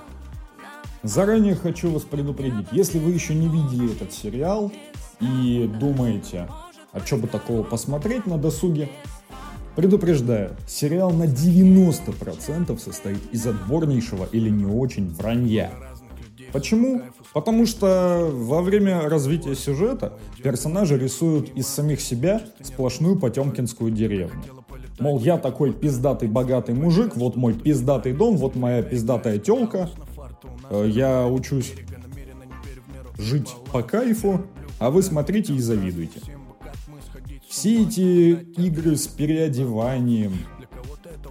Заранее 1.03 1.55
хочу 1.55 1.91
вас 1.91 2.03
предупредить, 2.03 2.67
если 2.71 2.97
вы 2.97 3.11
еще 3.11 3.35
не 3.35 3.47
видели 3.47 3.91
этот 3.91 4.13
сериал 4.13 4.71
и 5.21 5.69
думаете, 5.79 6.47
а 6.91 6.99
что 6.99 7.17
бы 7.17 7.27
такого 7.27 7.63
посмотреть 7.63 8.25
на 8.25 8.37
досуге, 8.37 8.89
Предупреждаю, 9.75 10.51
сериал 10.67 11.11
на 11.11 11.23
90% 11.23 12.77
состоит 12.77 13.19
из 13.31 13.47
отборнейшего 13.47 14.27
или 14.31 14.49
не 14.49 14.65
очень 14.65 15.09
вранья. 15.13 15.71
Почему? 16.51 17.03
Потому 17.33 17.65
что 17.65 18.29
во 18.33 18.61
время 18.61 19.07
развития 19.07 19.55
сюжета 19.55 20.17
персонажи 20.43 20.97
рисуют 20.97 21.55
из 21.55 21.67
самих 21.67 22.01
себя 22.01 22.41
сплошную 22.61 23.17
потемкинскую 23.17 23.91
деревню. 23.91 24.41
Мол, 24.99 25.19
я 25.19 25.37
такой 25.37 25.71
пиздатый 25.71 26.27
богатый 26.27 26.75
мужик, 26.75 27.15
вот 27.15 27.37
мой 27.37 27.53
пиздатый 27.53 28.11
дом, 28.11 28.35
вот 28.35 28.55
моя 28.55 28.83
пиздатая 28.83 29.39
телка, 29.39 29.89
э, 30.69 30.85
я 30.89 31.25
учусь 31.25 31.73
жить 33.17 33.49
по 33.71 33.81
кайфу, 33.81 34.45
а 34.81 34.89
вы 34.89 35.03
смотрите 35.03 35.53
и 35.53 35.59
завидуйте. 35.59 36.19
Все 37.47 37.83
эти 37.83 38.31
игры 38.59 38.97
с 38.97 39.07
переодеванием 39.07 40.33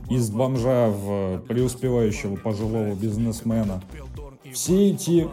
из 0.08 0.30
бомжа 0.30 0.88
в 0.88 1.38
преуспевающего 1.48 2.36
пожилого 2.36 2.94
бизнесмена, 2.94 3.82
все 4.52 4.90
эти, 4.90 5.28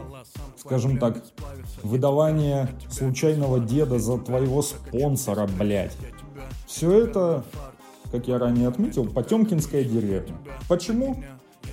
скажем 0.57 0.97
так, 0.97 1.23
выдавание 1.83 2.69
случайного 2.89 3.59
деда 3.59 3.99
за 3.99 4.17
твоего 4.17 4.63
спонсора, 4.63 5.47
блядь. 5.47 5.95
Все 6.65 7.03
это, 7.03 7.45
как 8.11 8.27
я 8.27 8.39
ранее 8.39 8.67
отметил, 8.67 9.05
Потемкинская 9.05 9.83
деревня. 9.83 10.35
Почему? 10.67 11.23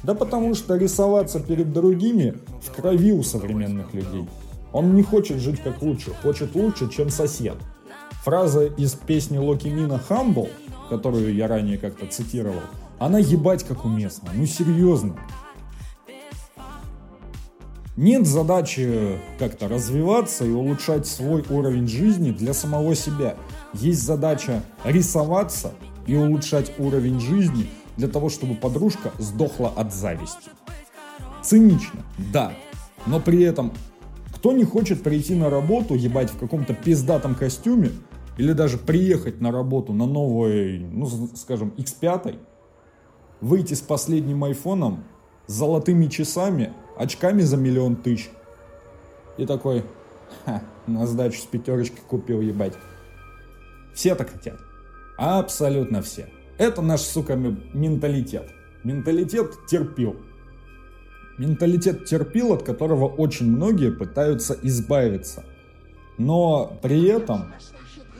Да 0.02 0.14
потому 0.14 0.54
что 0.54 0.76
рисоваться 0.76 1.40
перед 1.40 1.72
другими 1.72 2.34
в 2.60 2.70
крови 2.70 3.12
у 3.12 3.22
современных 3.22 3.94
людей. 3.94 4.28
Он 4.74 4.96
не 4.96 5.04
хочет 5.04 5.38
жить 5.38 5.62
как 5.62 5.82
лучше, 5.82 6.10
хочет 6.20 6.56
лучше, 6.56 6.90
чем 6.90 7.08
сосед. 7.08 7.56
Фраза 8.24 8.66
из 8.66 8.94
песни 8.94 9.38
Локи 9.38 9.68
Мина 9.68 10.00
«Humble», 10.08 10.50
которую 10.90 11.32
я 11.32 11.46
ранее 11.46 11.78
как-то 11.78 12.06
цитировал, 12.06 12.60
она 12.98 13.20
ебать 13.20 13.62
как 13.62 13.84
уместна. 13.84 14.30
Ну 14.34 14.44
серьезно. 14.46 15.16
Нет 17.96 18.26
задачи 18.26 19.20
как-то 19.38 19.68
развиваться 19.68 20.44
и 20.44 20.50
улучшать 20.50 21.06
свой 21.06 21.44
уровень 21.48 21.86
жизни 21.86 22.32
для 22.32 22.52
самого 22.52 22.96
себя. 22.96 23.36
Есть 23.74 24.02
задача 24.02 24.64
рисоваться 24.84 25.70
и 26.08 26.16
улучшать 26.16 26.72
уровень 26.80 27.20
жизни 27.20 27.68
для 27.96 28.08
того, 28.08 28.28
чтобы 28.28 28.56
подружка 28.56 29.12
сдохла 29.20 29.72
от 29.76 29.94
зависти. 29.94 30.50
Цинично, 31.44 32.02
да, 32.32 32.52
но 33.06 33.20
при 33.20 33.44
этом 33.44 33.72
кто 34.44 34.52
не 34.52 34.64
хочет 34.64 35.02
прийти 35.02 35.34
на 35.34 35.48
работу, 35.48 35.94
ебать 35.94 36.30
в 36.30 36.38
каком-то 36.38 36.74
пиздатом 36.74 37.34
костюме, 37.34 37.92
или 38.36 38.52
даже 38.52 38.76
приехать 38.76 39.40
на 39.40 39.50
работу 39.50 39.94
на 39.94 40.04
новой, 40.04 40.80
ну, 40.80 41.08
скажем, 41.34 41.72
X5, 41.78 42.36
выйти 43.40 43.72
с 43.72 43.80
последним 43.80 44.44
айфоном, 44.44 45.04
с 45.46 45.54
золотыми 45.54 46.08
часами, 46.08 46.74
очками 46.98 47.40
за 47.40 47.56
миллион 47.56 47.96
тысяч. 47.96 48.28
И 49.38 49.46
такой, 49.46 49.82
ха, 50.44 50.62
на 50.86 51.06
сдачу 51.06 51.40
с 51.40 51.46
пятерочки 51.46 52.00
купил, 52.06 52.42
ебать. 52.42 52.74
Все 53.94 54.14
так 54.14 54.28
хотят. 54.28 54.58
Абсолютно 55.16 56.02
все. 56.02 56.28
Это 56.58 56.82
наш, 56.82 57.00
сука, 57.00 57.34
менталитет. 57.34 58.50
Менталитет 58.84 59.64
терпил. 59.66 60.16
Менталитет 61.38 62.04
терпил, 62.04 62.52
от 62.52 62.62
которого 62.62 63.06
очень 63.06 63.50
многие 63.50 63.90
пытаются 63.90 64.56
избавиться. 64.62 65.44
Но 66.16 66.78
при 66.82 67.06
этом 67.06 67.52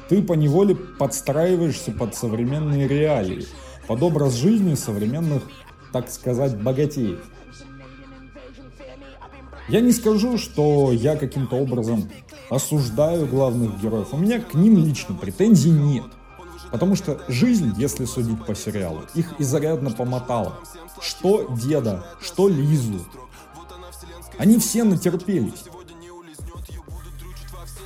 ты 0.09 0.23
поневоле 0.23 0.75
подстраиваешься 0.75 1.93
под 1.93 2.15
современные 2.15 2.89
реалии, 2.89 3.47
под 3.87 4.03
образ 4.03 4.35
жизни 4.35 4.75
современных, 4.75 5.45
так 5.93 6.11
сказать, 6.11 6.61
богатеев. 6.61 7.21
Я 9.69 9.81
не 9.81 9.93
скажу, 9.93 10.37
что 10.37 10.93
я 10.93 11.17
каким-то 11.17 11.57
образом 11.57 12.11
осуждаю 12.51 13.27
главных 13.27 13.81
героев. 13.81 14.09
У 14.13 14.19
меня 14.19 14.41
к 14.41 14.55
ним 14.55 14.77
лично 14.85 15.15
претензий 15.15 15.71
нет. 15.71 16.05
Потому 16.75 16.97
что 16.97 17.21
жизнь, 17.29 17.73
если 17.77 18.05
судить 18.05 18.45
по 18.45 18.53
сериалу, 18.53 19.03
их 19.15 19.35
изрядно 19.39 19.93
помотала. 19.93 20.57
Что 21.01 21.49
деда, 21.49 22.05
что 22.21 22.49
Лизу. 22.49 22.99
Они 24.39 24.59
все 24.59 24.83
натерпелись. 24.83 25.67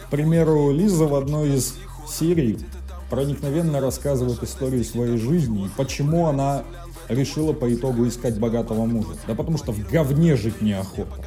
К 0.07 0.11
примеру, 0.11 0.71
Лиза 0.71 1.05
в 1.05 1.15
одной 1.17 1.57
из 1.57 1.75
серий 2.09 2.65
проникновенно 3.11 3.83
рассказывает 3.83 4.43
историю 4.43 4.83
своей 4.87 5.19
жизни 5.19 5.67
и 5.67 5.71
почему 5.77 6.27
она 6.27 6.65
решила 7.11 7.53
по 7.53 7.71
итогу 7.71 8.09
искать 8.09 8.39
богатого 8.39 8.87
мужа. 8.87 9.11
Да 9.27 9.35
потому 9.35 9.59
что 9.59 9.73
в 9.73 9.87
говне 9.87 10.35
жить 10.35 10.63
неохота. 10.63 11.27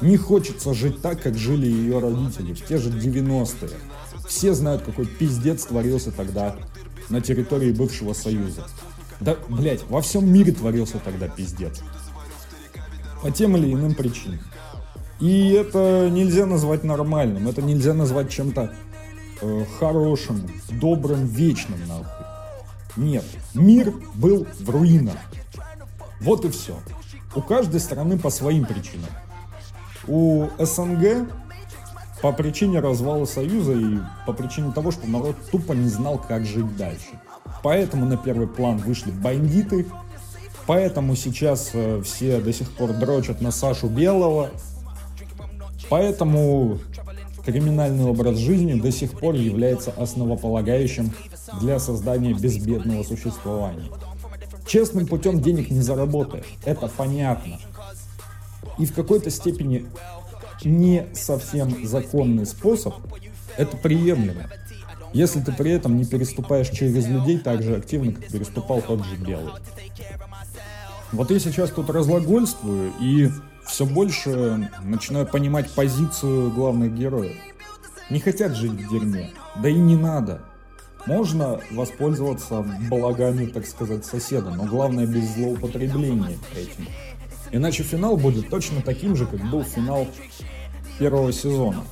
Не 0.00 0.16
хочется 0.16 0.74
жить 0.74 1.02
так, 1.02 1.22
как 1.22 1.36
жили 1.36 1.68
ее 1.68 2.00
родители 2.00 2.52
в 2.52 2.66
те 2.66 2.78
же 2.78 2.90
90-е. 2.90 3.70
Все 4.28 4.52
знают, 4.52 4.82
какой 4.82 5.06
пиздец 5.06 5.64
творился 5.64 6.12
тогда 6.12 6.54
на 7.08 7.22
территории 7.22 7.72
бывшего 7.72 8.12
Союза. 8.12 8.66
Да, 9.20 9.36
блять, 9.48 9.82
во 9.88 10.02
всем 10.02 10.30
мире 10.30 10.52
творился 10.52 10.98
тогда 10.98 11.28
пиздец. 11.28 11.80
По 13.22 13.30
тем 13.30 13.56
или 13.56 13.72
иным 13.72 13.94
причинам. 13.94 14.40
И 15.18 15.50
это 15.50 16.08
нельзя 16.10 16.46
назвать 16.46 16.84
нормальным, 16.84 17.48
это 17.48 17.62
нельзя 17.62 17.94
назвать 17.94 18.30
чем-то 18.30 18.72
э, 19.40 19.64
хорошим, 19.80 20.48
добрым, 20.70 21.26
вечным, 21.26 21.80
нахуй. 21.88 22.26
Нет, 22.96 23.24
мир 23.54 23.92
был 24.14 24.46
в 24.60 24.70
руинах. 24.70 25.16
Вот 26.20 26.44
и 26.44 26.50
все. 26.50 26.78
У 27.34 27.40
каждой 27.40 27.80
страны 27.80 28.18
по 28.18 28.30
своим 28.30 28.66
причинам. 28.66 29.10
У 30.06 30.48
СНГ 30.58 31.28
по 32.22 32.32
причине 32.32 32.80
развала 32.80 33.24
Союза 33.24 33.72
и 33.72 33.98
по 34.26 34.32
причине 34.32 34.72
того, 34.72 34.90
что 34.90 35.06
народ 35.06 35.36
тупо 35.50 35.72
не 35.72 35.88
знал, 35.88 36.18
как 36.18 36.44
жить 36.44 36.76
дальше. 36.76 37.20
Поэтому 37.62 38.06
на 38.06 38.16
первый 38.16 38.46
план 38.46 38.78
вышли 38.78 39.10
бандиты, 39.10 39.86
поэтому 40.66 41.16
сейчас 41.16 41.70
э, 41.72 42.02
все 42.04 42.40
до 42.40 42.52
сих 42.52 42.70
пор 42.72 42.92
дрочат 42.92 43.40
на 43.40 43.50
Сашу 43.50 43.88
Белого, 43.88 44.50
поэтому 45.88 46.78
криминальный 47.44 48.04
образ 48.04 48.36
жизни 48.36 48.78
до 48.78 48.90
сих 48.92 49.18
пор 49.18 49.34
является 49.34 49.90
основополагающим 49.92 51.12
для 51.60 51.78
создания 51.78 52.34
безбедного 52.34 53.02
существования. 53.02 53.90
Честным 54.66 55.06
путем 55.06 55.40
денег 55.40 55.70
не 55.70 55.80
заработаешь, 55.80 56.58
это 56.64 56.88
понятно. 56.88 57.58
И 58.78 58.86
в 58.86 58.94
какой-то 58.94 59.30
степени 59.30 59.86
не 60.64 61.06
совсем 61.14 61.86
законный 61.86 62.46
способ, 62.46 62.94
это 63.56 63.76
приемлемо. 63.76 64.50
Если 65.12 65.40
ты 65.40 65.52
при 65.52 65.70
этом 65.70 65.96
не 65.96 66.04
переступаешь 66.04 66.68
через 66.68 67.06
людей 67.06 67.38
так 67.38 67.62
же 67.62 67.76
активно, 67.76 68.12
как 68.12 68.26
переступал 68.28 68.82
тот 68.82 69.04
же 69.04 69.16
Белый. 69.16 69.52
Вот 71.12 71.30
я 71.30 71.38
сейчас 71.38 71.70
тут 71.70 71.88
разлагольствую 71.88 72.92
и 73.00 73.30
все 73.66 73.86
больше 73.86 74.70
начинаю 74.82 75.26
понимать 75.26 75.70
позицию 75.70 76.50
главных 76.50 76.94
героев. 76.94 77.36
Не 78.10 78.20
хотят 78.20 78.54
жить 78.54 78.72
в 78.72 78.90
дерьме, 78.90 79.30
да 79.62 79.68
и 79.68 79.74
не 79.74 79.96
надо. 79.96 80.42
Можно 81.06 81.60
воспользоваться 81.70 82.64
благами, 82.90 83.46
так 83.46 83.66
сказать, 83.66 84.04
соседа, 84.04 84.50
но 84.50 84.64
главное 84.64 85.06
без 85.06 85.34
злоупотребления 85.34 86.38
этим. 86.54 86.86
Иначе 87.50 87.82
финал 87.82 88.16
будет 88.16 88.50
точно 88.50 88.82
таким 88.82 89.16
же, 89.16 89.26
как 89.26 89.40
был 89.50 89.62
финал 89.62 90.06
первого 90.98 91.32
сезона. 91.32 91.84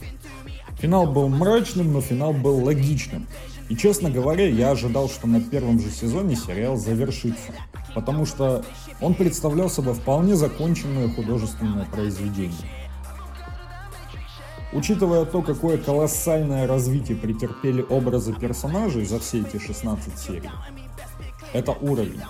Финал 0.78 1.06
был 1.06 1.28
мрачным, 1.28 1.92
но 1.92 2.00
финал 2.00 2.32
был 2.32 2.62
логичным. 2.64 3.26
И, 3.68 3.76
честно 3.76 4.10
говоря, 4.10 4.46
я 4.46 4.70
ожидал, 4.70 5.08
что 5.08 5.26
на 5.26 5.40
первом 5.40 5.80
же 5.80 5.90
сезоне 5.90 6.36
сериал 6.36 6.76
завершится. 6.76 7.52
Потому 7.94 8.26
что 8.26 8.64
он 9.00 9.14
представлял 9.14 9.70
собой 9.70 9.94
вполне 9.94 10.36
законченное 10.36 11.08
художественное 11.08 11.86
произведение. 11.86 12.54
Учитывая 14.72 15.24
то, 15.24 15.42
какое 15.42 15.78
колоссальное 15.78 16.66
развитие 16.66 17.16
претерпели 17.16 17.84
образы 17.88 18.34
персонажей 18.34 19.06
за 19.06 19.18
все 19.18 19.40
эти 19.40 19.58
16 19.58 20.18
серий, 20.18 20.50
это 21.52 21.72
уровень. 21.72 22.20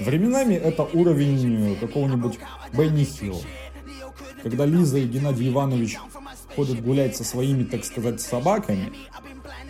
Временами 0.00 0.54
это 0.54 0.82
уровень 0.82 1.76
какого-нибудь 1.80 2.38
Бенни 2.72 3.04
Хилл. 3.04 3.42
Когда 4.42 4.64
Лиза 4.64 4.98
и 4.98 5.06
Геннадий 5.06 5.48
Иванович 5.48 5.98
ходят 6.54 6.82
гулять 6.82 7.16
со 7.16 7.24
своими, 7.24 7.64
так 7.64 7.84
сказать, 7.84 8.20
собаками, 8.20 8.92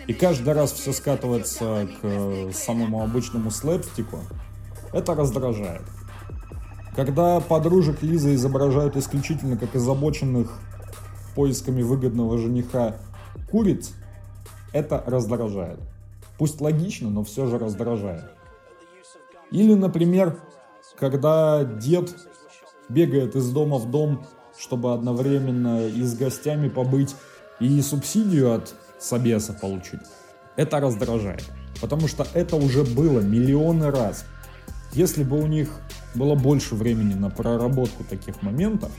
и 0.07 0.13
каждый 0.13 0.53
раз 0.53 0.71
все 0.71 0.93
скатывается 0.93 1.87
к 2.01 2.53
самому 2.53 3.03
обычному 3.03 3.51
слэпстику, 3.51 4.19
это 4.93 5.15
раздражает. 5.15 5.83
Когда 6.95 7.39
подружек 7.39 8.01
Лизы 8.01 8.35
изображают 8.35 8.95
исключительно 8.95 9.57
как 9.57 9.75
озабоченных 9.75 10.59
поисками 11.35 11.81
выгодного 11.81 12.37
жениха 12.37 12.97
куриц, 13.51 13.91
это 14.73 15.03
раздражает. 15.05 15.79
Пусть 16.37 16.61
логично, 16.61 17.09
но 17.09 17.23
все 17.23 17.47
же 17.47 17.57
раздражает. 17.57 18.36
Или, 19.51 19.73
например, 19.73 20.39
когда 20.97 21.63
дед 21.63 22.15
бегает 22.89 23.35
из 23.35 23.49
дома 23.51 23.77
в 23.77 23.89
дом, 23.89 24.25
чтобы 24.57 24.93
одновременно 24.93 25.87
и 25.87 26.01
с 26.03 26.15
гостями 26.15 26.69
побыть, 26.69 27.15
и 27.59 27.81
субсидию 27.81 28.53
от 28.53 28.73
собеса 28.99 29.53
получить. 29.53 30.01
Это 30.55 30.79
раздражает. 30.79 31.43
Потому 31.81 32.07
что 32.07 32.25
это 32.33 32.55
уже 32.55 32.83
было 32.83 33.19
миллионы 33.19 33.91
раз. 33.91 34.25
Если 34.93 35.23
бы 35.23 35.39
у 35.39 35.47
них 35.47 35.69
было 36.15 36.35
больше 36.35 36.75
времени 36.75 37.13
на 37.13 37.29
проработку 37.29 38.03
таких 38.03 38.41
моментов, 38.41 38.91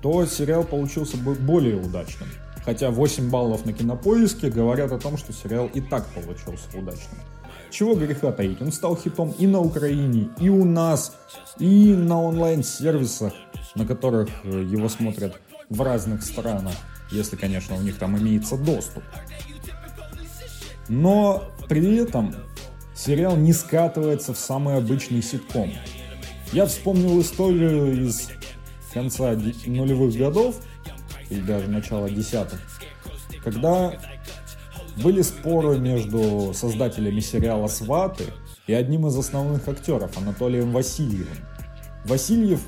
то 0.00 0.24
сериал 0.26 0.64
получился 0.64 1.16
бы 1.16 1.34
более 1.34 1.76
удачным. 1.76 2.28
Хотя 2.64 2.90
8 2.90 3.30
баллов 3.30 3.66
на 3.66 3.72
кинопоиске 3.72 4.48
говорят 4.48 4.92
о 4.92 4.98
том, 4.98 5.16
что 5.18 5.32
сериал 5.32 5.68
и 5.72 5.80
так 5.80 6.06
получился 6.08 6.66
удачным. 6.74 7.18
Чего 7.72 7.94
греха 7.94 8.32
таить, 8.32 8.60
он 8.60 8.70
стал 8.70 8.98
хитом 8.98 9.34
и 9.38 9.46
на 9.46 9.58
Украине, 9.58 10.28
и 10.38 10.50
у 10.50 10.66
нас, 10.66 11.16
и 11.58 11.94
на 11.94 12.20
онлайн-сервисах, 12.20 13.32
на 13.74 13.86
которых 13.86 14.28
э, 14.44 14.62
его 14.70 14.90
смотрят 14.90 15.40
в 15.70 15.80
разных 15.80 16.22
странах, 16.22 16.74
если, 17.10 17.36
конечно, 17.36 17.74
у 17.76 17.80
них 17.80 17.96
там 17.96 18.18
имеется 18.18 18.58
доступ. 18.58 19.02
Но 20.88 21.44
при 21.66 21.96
этом 21.96 22.34
сериал 22.94 23.36
не 23.36 23.54
скатывается 23.54 24.34
в 24.34 24.38
самый 24.38 24.76
обычный 24.76 25.22
ситком. 25.22 25.72
Я 26.52 26.66
вспомнил 26.66 27.18
историю 27.22 28.06
из 28.06 28.28
конца 28.92 29.32
нулевых 29.64 30.14
годов, 30.14 30.56
или 31.30 31.40
даже 31.40 31.68
начала 31.68 32.10
десятых, 32.10 32.60
когда 33.42 33.98
были 34.96 35.22
споры 35.22 35.78
между 35.78 36.52
создателями 36.54 37.20
сериала 37.20 37.66
«Сваты» 37.66 38.24
и 38.66 38.72
одним 38.72 39.06
из 39.06 39.16
основных 39.16 39.66
актеров, 39.68 40.16
Анатолием 40.18 40.72
Васильевым. 40.72 41.38
Васильев 42.04 42.60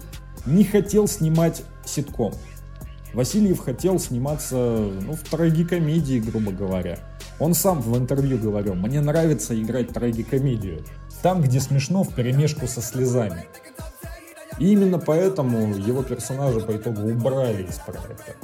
не 0.46 0.64
хотел 0.64 1.06
снимать 1.08 1.62
ситком. 1.84 2.32
Васильев 3.12 3.60
хотел 3.60 3.98
сниматься 3.98 4.56
ну, 4.56 5.12
в 5.12 5.20
трагикомедии, 5.20 6.18
грубо 6.18 6.50
говоря. 6.50 6.98
Он 7.38 7.54
сам 7.54 7.80
в 7.80 7.96
интервью 7.96 8.38
говорил, 8.38 8.74
мне 8.74 9.00
нравится 9.00 9.60
играть 9.60 9.88
трагикомедию. 9.88 10.84
Там, 11.22 11.40
где 11.40 11.60
смешно, 11.60 12.02
в 12.02 12.14
перемешку 12.14 12.66
со 12.66 12.82
слезами. 12.82 13.46
И 14.58 14.70
именно 14.70 14.98
поэтому 14.98 15.74
его 15.74 16.02
персонажа 16.02 16.60
по 16.60 16.76
итогу 16.76 17.08
убрали 17.08 17.64
из 17.64 17.76
проекта. 17.76 18.34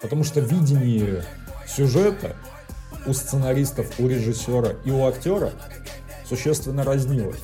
Потому 0.00 0.24
что 0.24 0.40
видение 0.40 1.24
сюжета 1.66 2.36
у 3.06 3.12
сценаристов, 3.12 3.98
у 3.98 4.08
режиссера 4.08 4.74
и 4.84 4.90
у 4.90 5.04
актера 5.06 5.52
существенно 6.28 6.84
разнилось. 6.84 7.40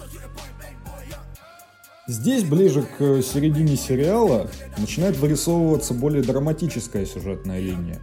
Здесь, 2.06 2.42
ближе 2.44 2.82
к 2.82 3.22
середине 3.22 3.76
сериала, 3.76 4.50
начинает 4.78 5.16
вырисовываться 5.16 5.94
более 5.94 6.22
драматическая 6.22 7.06
сюжетная 7.06 7.60
линия. 7.60 8.00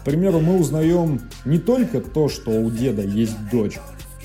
К 0.00 0.04
примеру, 0.04 0.40
мы 0.40 0.58
узнаем 0.58 1.20
не 1.44 1.58
только 1.58 2.00
то, 2.00 2.28
что 2.28 2.50
у 2.50 2.70
деда 2.70 3.02
есть 3.02 3.50
дочь, 3.50 3.78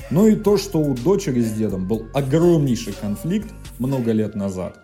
но 0.10 0.28
и 0.28 0.36
то, 0.36 0.58
что 0.58 0.80
у 0.80 0.96
дочери 0.96 1.42
с 1.42 1.52
дедом 1.52 1.88
был 1.88 2.08
огромнейший 2.14 2.94
конфликт 2.94 3.50
много 3.80 4.12
лет 4.12 4.36
назад 4.36 4.84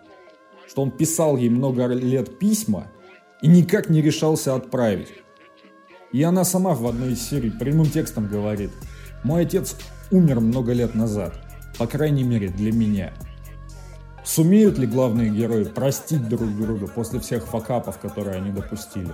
что 0.70 0.82
он 0.82 0.92
писал 0.92 1.36
ей 1.36 1.48
много 1.48 1.86
лет 1.86 2.38
письма 2.38 2.86
и 3.42 3.48
никак 3.48 3.90
не 3.90 4.00
решался 4.00 4.54
отправить. 4.54 5.08
И 6.12 6.22
она 6.22 6.44
сама 6.44 6.74
в 6.74 6.86
одной 6.86 7.12
из 7.12 7.22
серий 7.22 7.50
прямым 7.50 7.86
текстом 7.86 8.26
говорит, 8.26 8.70
«Мой 9.22 9.42
отец 9.42 9.76
умер 10.10 10.40
много 10.40 10.72
лет 10.72 10.94
назад, 10.94 11.34
по 11.78 11.86
крайней 11.86 12.24
мере 12.24 12.48
для 12.48 12.72
меня». 12.72 13.12
Сумеют 14.24 14.78
ли 14.78 14.86
главные 14.86 15.30
герои 15.30 15.64
простить 15.64 16.28
друг 16.28 16.54
друга 16.56 16.86
после 16.86 17.20
всех 17.20 17.46
факапов, 17.46 17.98
которые 17.98 18.36
они 18.36 18.50
допустили? 18.50 19.12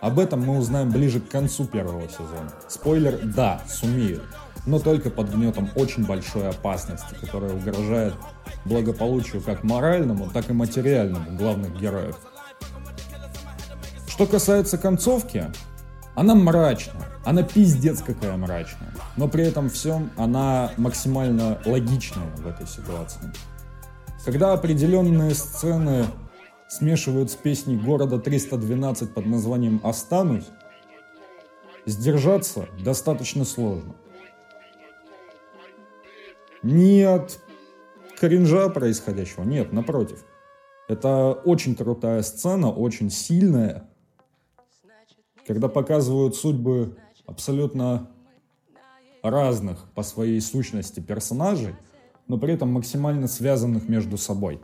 Об 0.00 0.18
этом 0.18 0.40
мы 0.40 0.58
узнаем 0.58 0.90
ближе 0.90 1.20
к 1.20 1.28
концу 1.28 1.64
первого 1.64 2.08
сезона. 2.08 2.52
Спойлер, 2.68 3.18
да, 3.24 3.62
сумеют 3.68 4.22
но 4.68 4.78
только 4.78 5.08
под 5.08 5.34
гнетом 5.34 5.70
очень 5.76 6.04
большой 6.04 6.48
опасности, 6.48 7.14
которая 7.20 7.54
угрожает 7.54 8.14
благополучию 8.66 9.40
как 9.40 9.64
моральному, 9.64 10.28
так 10.30 10.50
и 10.50 10.52
материальному 10.52 11.36
главных 11.38 11.80
героев. 11.80 12.16
Что 14.06 14.26
касается 14.26 14.76
концовки, 14.76 15.46
она 16.18 16.34
мрачная, 16.34 17.06
она 17.24 17.42
пиздец 17.42 18.02
какая 18.02 18.36
мрачная, 18.36 18.92
но 19.16 19.28
при 19.28 19.44
этом 19.44 19.70
всем 19.70 20.10
она 20.16 20.72
максимально 20.76 21.60
логичная 21.64 22.28
в 22.36 22.46
этой 22.46 22.66
ситуации. 22.66 23.32
Когда 24.24 24.52
определенные 24.52 25.34
сцены 25.34 26.06
смешивают 26.68 27.30
с 27.30 27.36
песней 27.36 27.76
города 27.76 28.18
312 28.18 29.14
под 29.14 29.26
названием 29.26 29.80
«Останусь», 29.84 30.46
сдержаться 31.86 32.66
достаточно 32.82 33.44
сложно– 33.44 33.94
не 36.62 37.02
от 37.02 37.38
кринжа 38.18 38.68
происходящего, 38.68 39.44
нет, 39.44 39.72
напротив. 39.72 40.24
Это 40.88 41.32
очень 41.32 41.76
крутая 41.76 42.22
сцена, 42.22 42.72
очень 42.72 43.10
сильная, 43.10 43.88
когда 45.48 45.68
показывают 45.68 46.36
судьбы 46.36 46.98
абсолютно 47.24 48.10
разных 49.22 49.78
по 49.94 50.02
своей 50.02 50.42
сущности 50.42 51.00
персонажей, 51.00 51.74
но 52.26 52.36
при 52.36 52.52
этом 52.52 52.70
максимально 52.70 53.28
связанных 53.28 53.88
между 53.88 54.18
собой. 54.18 54.60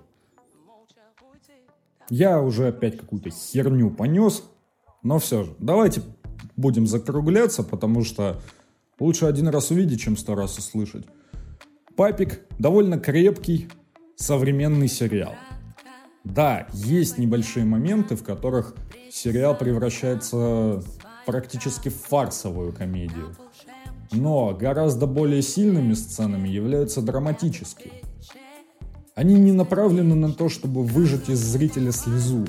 Я 2.11 2.43
уже 2.43 2.69
опять 2.69 2.99
какую-то 2.99 3.31
херню 3.31 3.91
понес, 3.91 4.45
но 5.03 5.19
все 5.19 5.45
же, 5.45 5.55
давайте 5.59 6.03
будем 6.55 6.87
закругляться, 6.87 7.63
потому 7.63 8.05
что 8.05 8.43
лучше 9.01 9.25
один 9.25 9.49
раз 9.49 9.71
увидеть, 9.71 10.03
чем 10.03 10.19
сто 10.19 10.35
раз 10.35 10.59
услышать. 10.59 11.07
Папик 11.97 12.43
довольно 12.59 13.01
крепкий 13.01 13.71
современный 14.17 14.89
сериал. 14.89 15.33
Да, 16.25 16.67
есть 16.73 17.19
небольшие 17.19 17.65
моменты, 17.65 18.17
в 18.17 18.25
которых 18.25 18.75
сериал 19.11 19.57
превращается 19.57 20.83
практически 21.27 21.91
в 21.91 21.97
фарсовую 21.97 22.73
комедию. 22.73 23.37
Но 24.11 24.55
гораздо 24.55 25.07
более 25.07 25.43
сильными 25.43 25.93
сценами 25.95 26.49
являются 26.49 27.03
драматические. 27.03 27.93
Они 29.15 29.35
не 29.35 29.53
направлены 29.53 30.15
на 30.15 30.33
то, 30.33 30.49
чтобы 30.49 30.83
выжать 30.83 31.29
из 31.29 31.39
зрителя 31.39 31.93
слезу. 31.93 32.47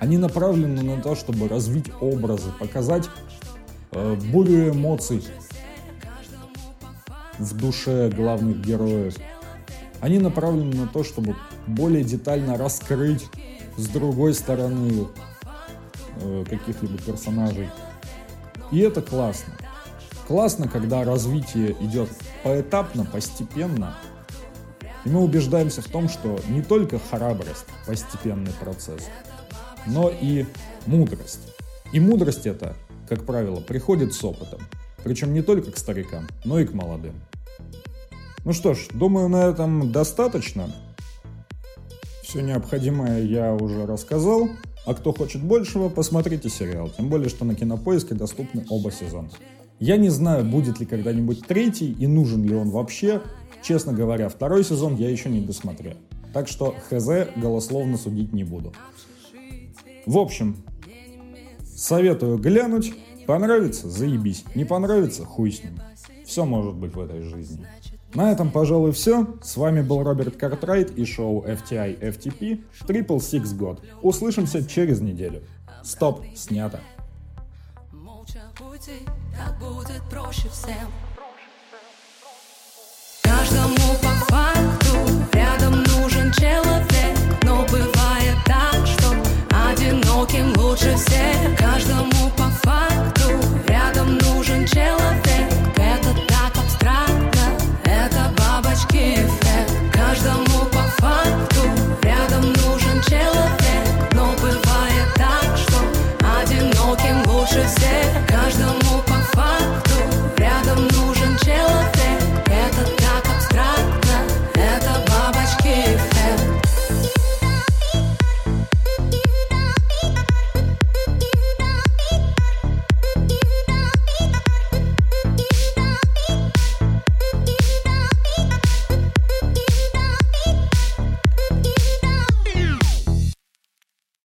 Они 0.00 0.16
направлены 0.16 0.82
на 0.82 1.02
то, 1.02 1.14
чтобы 1.14 1.48
развить 1.48 1.90
образы, 2.00 2.50
показать 2.58 3.08
э, 3.92 4.16
бурю 4.32 4.70
эмоций, 4.70 5.22
в 7.38 7.56
душе 7.56 8.10
главных 8.10 8.60
героев. 8.60 9.16
Они 10.00 10.18
направлены 10.18 10.74
на 10.74 10.86
то, 10.88 11.04
чтобы 11.04 11.36
более 11.66 12.04
детально 12.04 12.56
раскрыть 12.56 13.26
с 13.76 13.86
другой 13.88 14.34
стороны 14.34 15.06
э, 16.20 16.44
каких-либо 16.48 16.98
персонажей. 16.98 17.68
И 18.70 18.78
это 18.78 19.02
классно. 19.02 19.54
Классно, 20.26 20.68
когда 20.68 21.04
развитие 21.04 21.76
идет 21.80 22.08
поэтапно, 22.42 23.04
постепенно. 23.04 23.94
И 25.04 25.08
мы 25.08 25.20
убеждаемся 25.20 25.82
в 25.82 25.88
том, 25.88 26.08
что 26.08 26.40
не 26.48 26.62
только 26.62 26.98
храбрость– 26.98 27.66
постепенный 27.86 28.52
процесс, 28.52 29.08
но 29.86 30.10
и 30.10 30.46
мудрость. 30.86 31.40
И 31.92 32.00
мудрость 32.00 32.46
эта, 32.46 32.76
как 33.08 33.26
правило, 33.26 33.60
приходит 33.60 34.14
с 34.14 34.24
опытом. 34.24 34.60
Причем 35.02 35.34
не 35.34 35.42
только 35.42 35.72
к 35.72 35.76
старикам, 35.76 36.28
но 36.44 36.60
и 36.60 36.64
к 36.64 36.72
молодым. 36.72 37.14
Ну 38.44 38.52
что 38.52 38.74
ж, 38.74 38.86
думаю, 38.92 39.28
на 39.28 39.44
этом 39.44 39.92
достаточно. 39.92 40.70
Все 42.32 42.40
необходимое 42.40 43.22
я 43.24 43.52
уже 43.52 43.84
рассказал. 43.84 44.48
А 44.86 44.94
кто 44.94 45.12
хочет 45.12 45.42
большего, 45.42 45.90
посмотрите 45.90 46.48
сериал. 46.48 46.90
Тем 46.96 47.10
более, 47.10 47.28
что 47.28 47.44
на 47.44 47.54
Кинопоиске 47.54 48.14
доступны 48.14 48.64
оба 48.70 48.90
сезона. 48.90 49.28
Я 49.78 49.98
не 49.98 50.08
знаю, 50.08 50.42
будет 50.46 50.80
ли 50.80 50.86
когда-нибудь 50.86 51.46
третий 51.46 51.92
и 51.92 52.06
нужен 52.06 52.42
ли 52.42 52.54
он 52.54 52.70
вообще. 52.70 53.20
Честно 53.62 53.92
говоря, 53.92 54.30
второй 54.30 54.64
сезон 54.64 54.96
я 54.96 55.10
еще 55.10 55.28
не 55.28 55.42
досмотрел. 55.42 55.92
Так 56.32 56.48
что 56.48 56.74
хз 56.88 57.06
голословно 57.36 57.98
судить 57.98 58.32
не 58.32 58.44
буду. 58.44 58.72
В 60.06 60.16
общем, 60.16 60.56
советую 61.76 62.38
глянуть. 62.38 62.94
Понравится– 63.26 63.90
заебись. 63.90 64.46
Не 64.54 64.64
понравится– 64.64 65.24
хуй 65.26 65.52
с 65.52 65.62
ним. 65.62 65.78
Все 66.24 66.46
может 66.46 66.76
быть 66.76 66.94
в 66.94 67.00
этой 67.00 67.20
жизни. 67.20 67.66
На 68.14 68.30
этом, 68.30 68.50
пожалуй, 68.50 68.92
все. 68.92 69.26
С 69.42 69.56
вами 69.56 69.80
был 69.80 70.02
Роберт 70.02 70.36
Картрайт 70.36 70.90
и 70.98 71.06
шоу 71.06 71.44
FTI 71.46 71.98
FTP 71.98 72.62
Triple 72.86 73.18
Six 73.18 73.56
God. 73.56 73.78
Услышимся 74.02 74.64
через 74.64 75.00
неделю. 75.00 75.42
Стоп, 75.82 76.22
снято. 76.34 76.80
Каждому 83.22 83.94
по 84.02 84.32
факту 84.32 84.96
рядом 85.32 85.82
нужен 85.84 86.32
человек, 86.32 87.18
но 87.44 87.64
бывает 87.70 88.36
так, 88.44 88.86
что 88.86 89.10
одиноким 89.48 90.52
лучше 90.58 90.94
всех. 90.96 91.58
Каждому 91.58 92.30
по 92.36 92.48
факту 92.62 93.30
рядом 93.68 94.01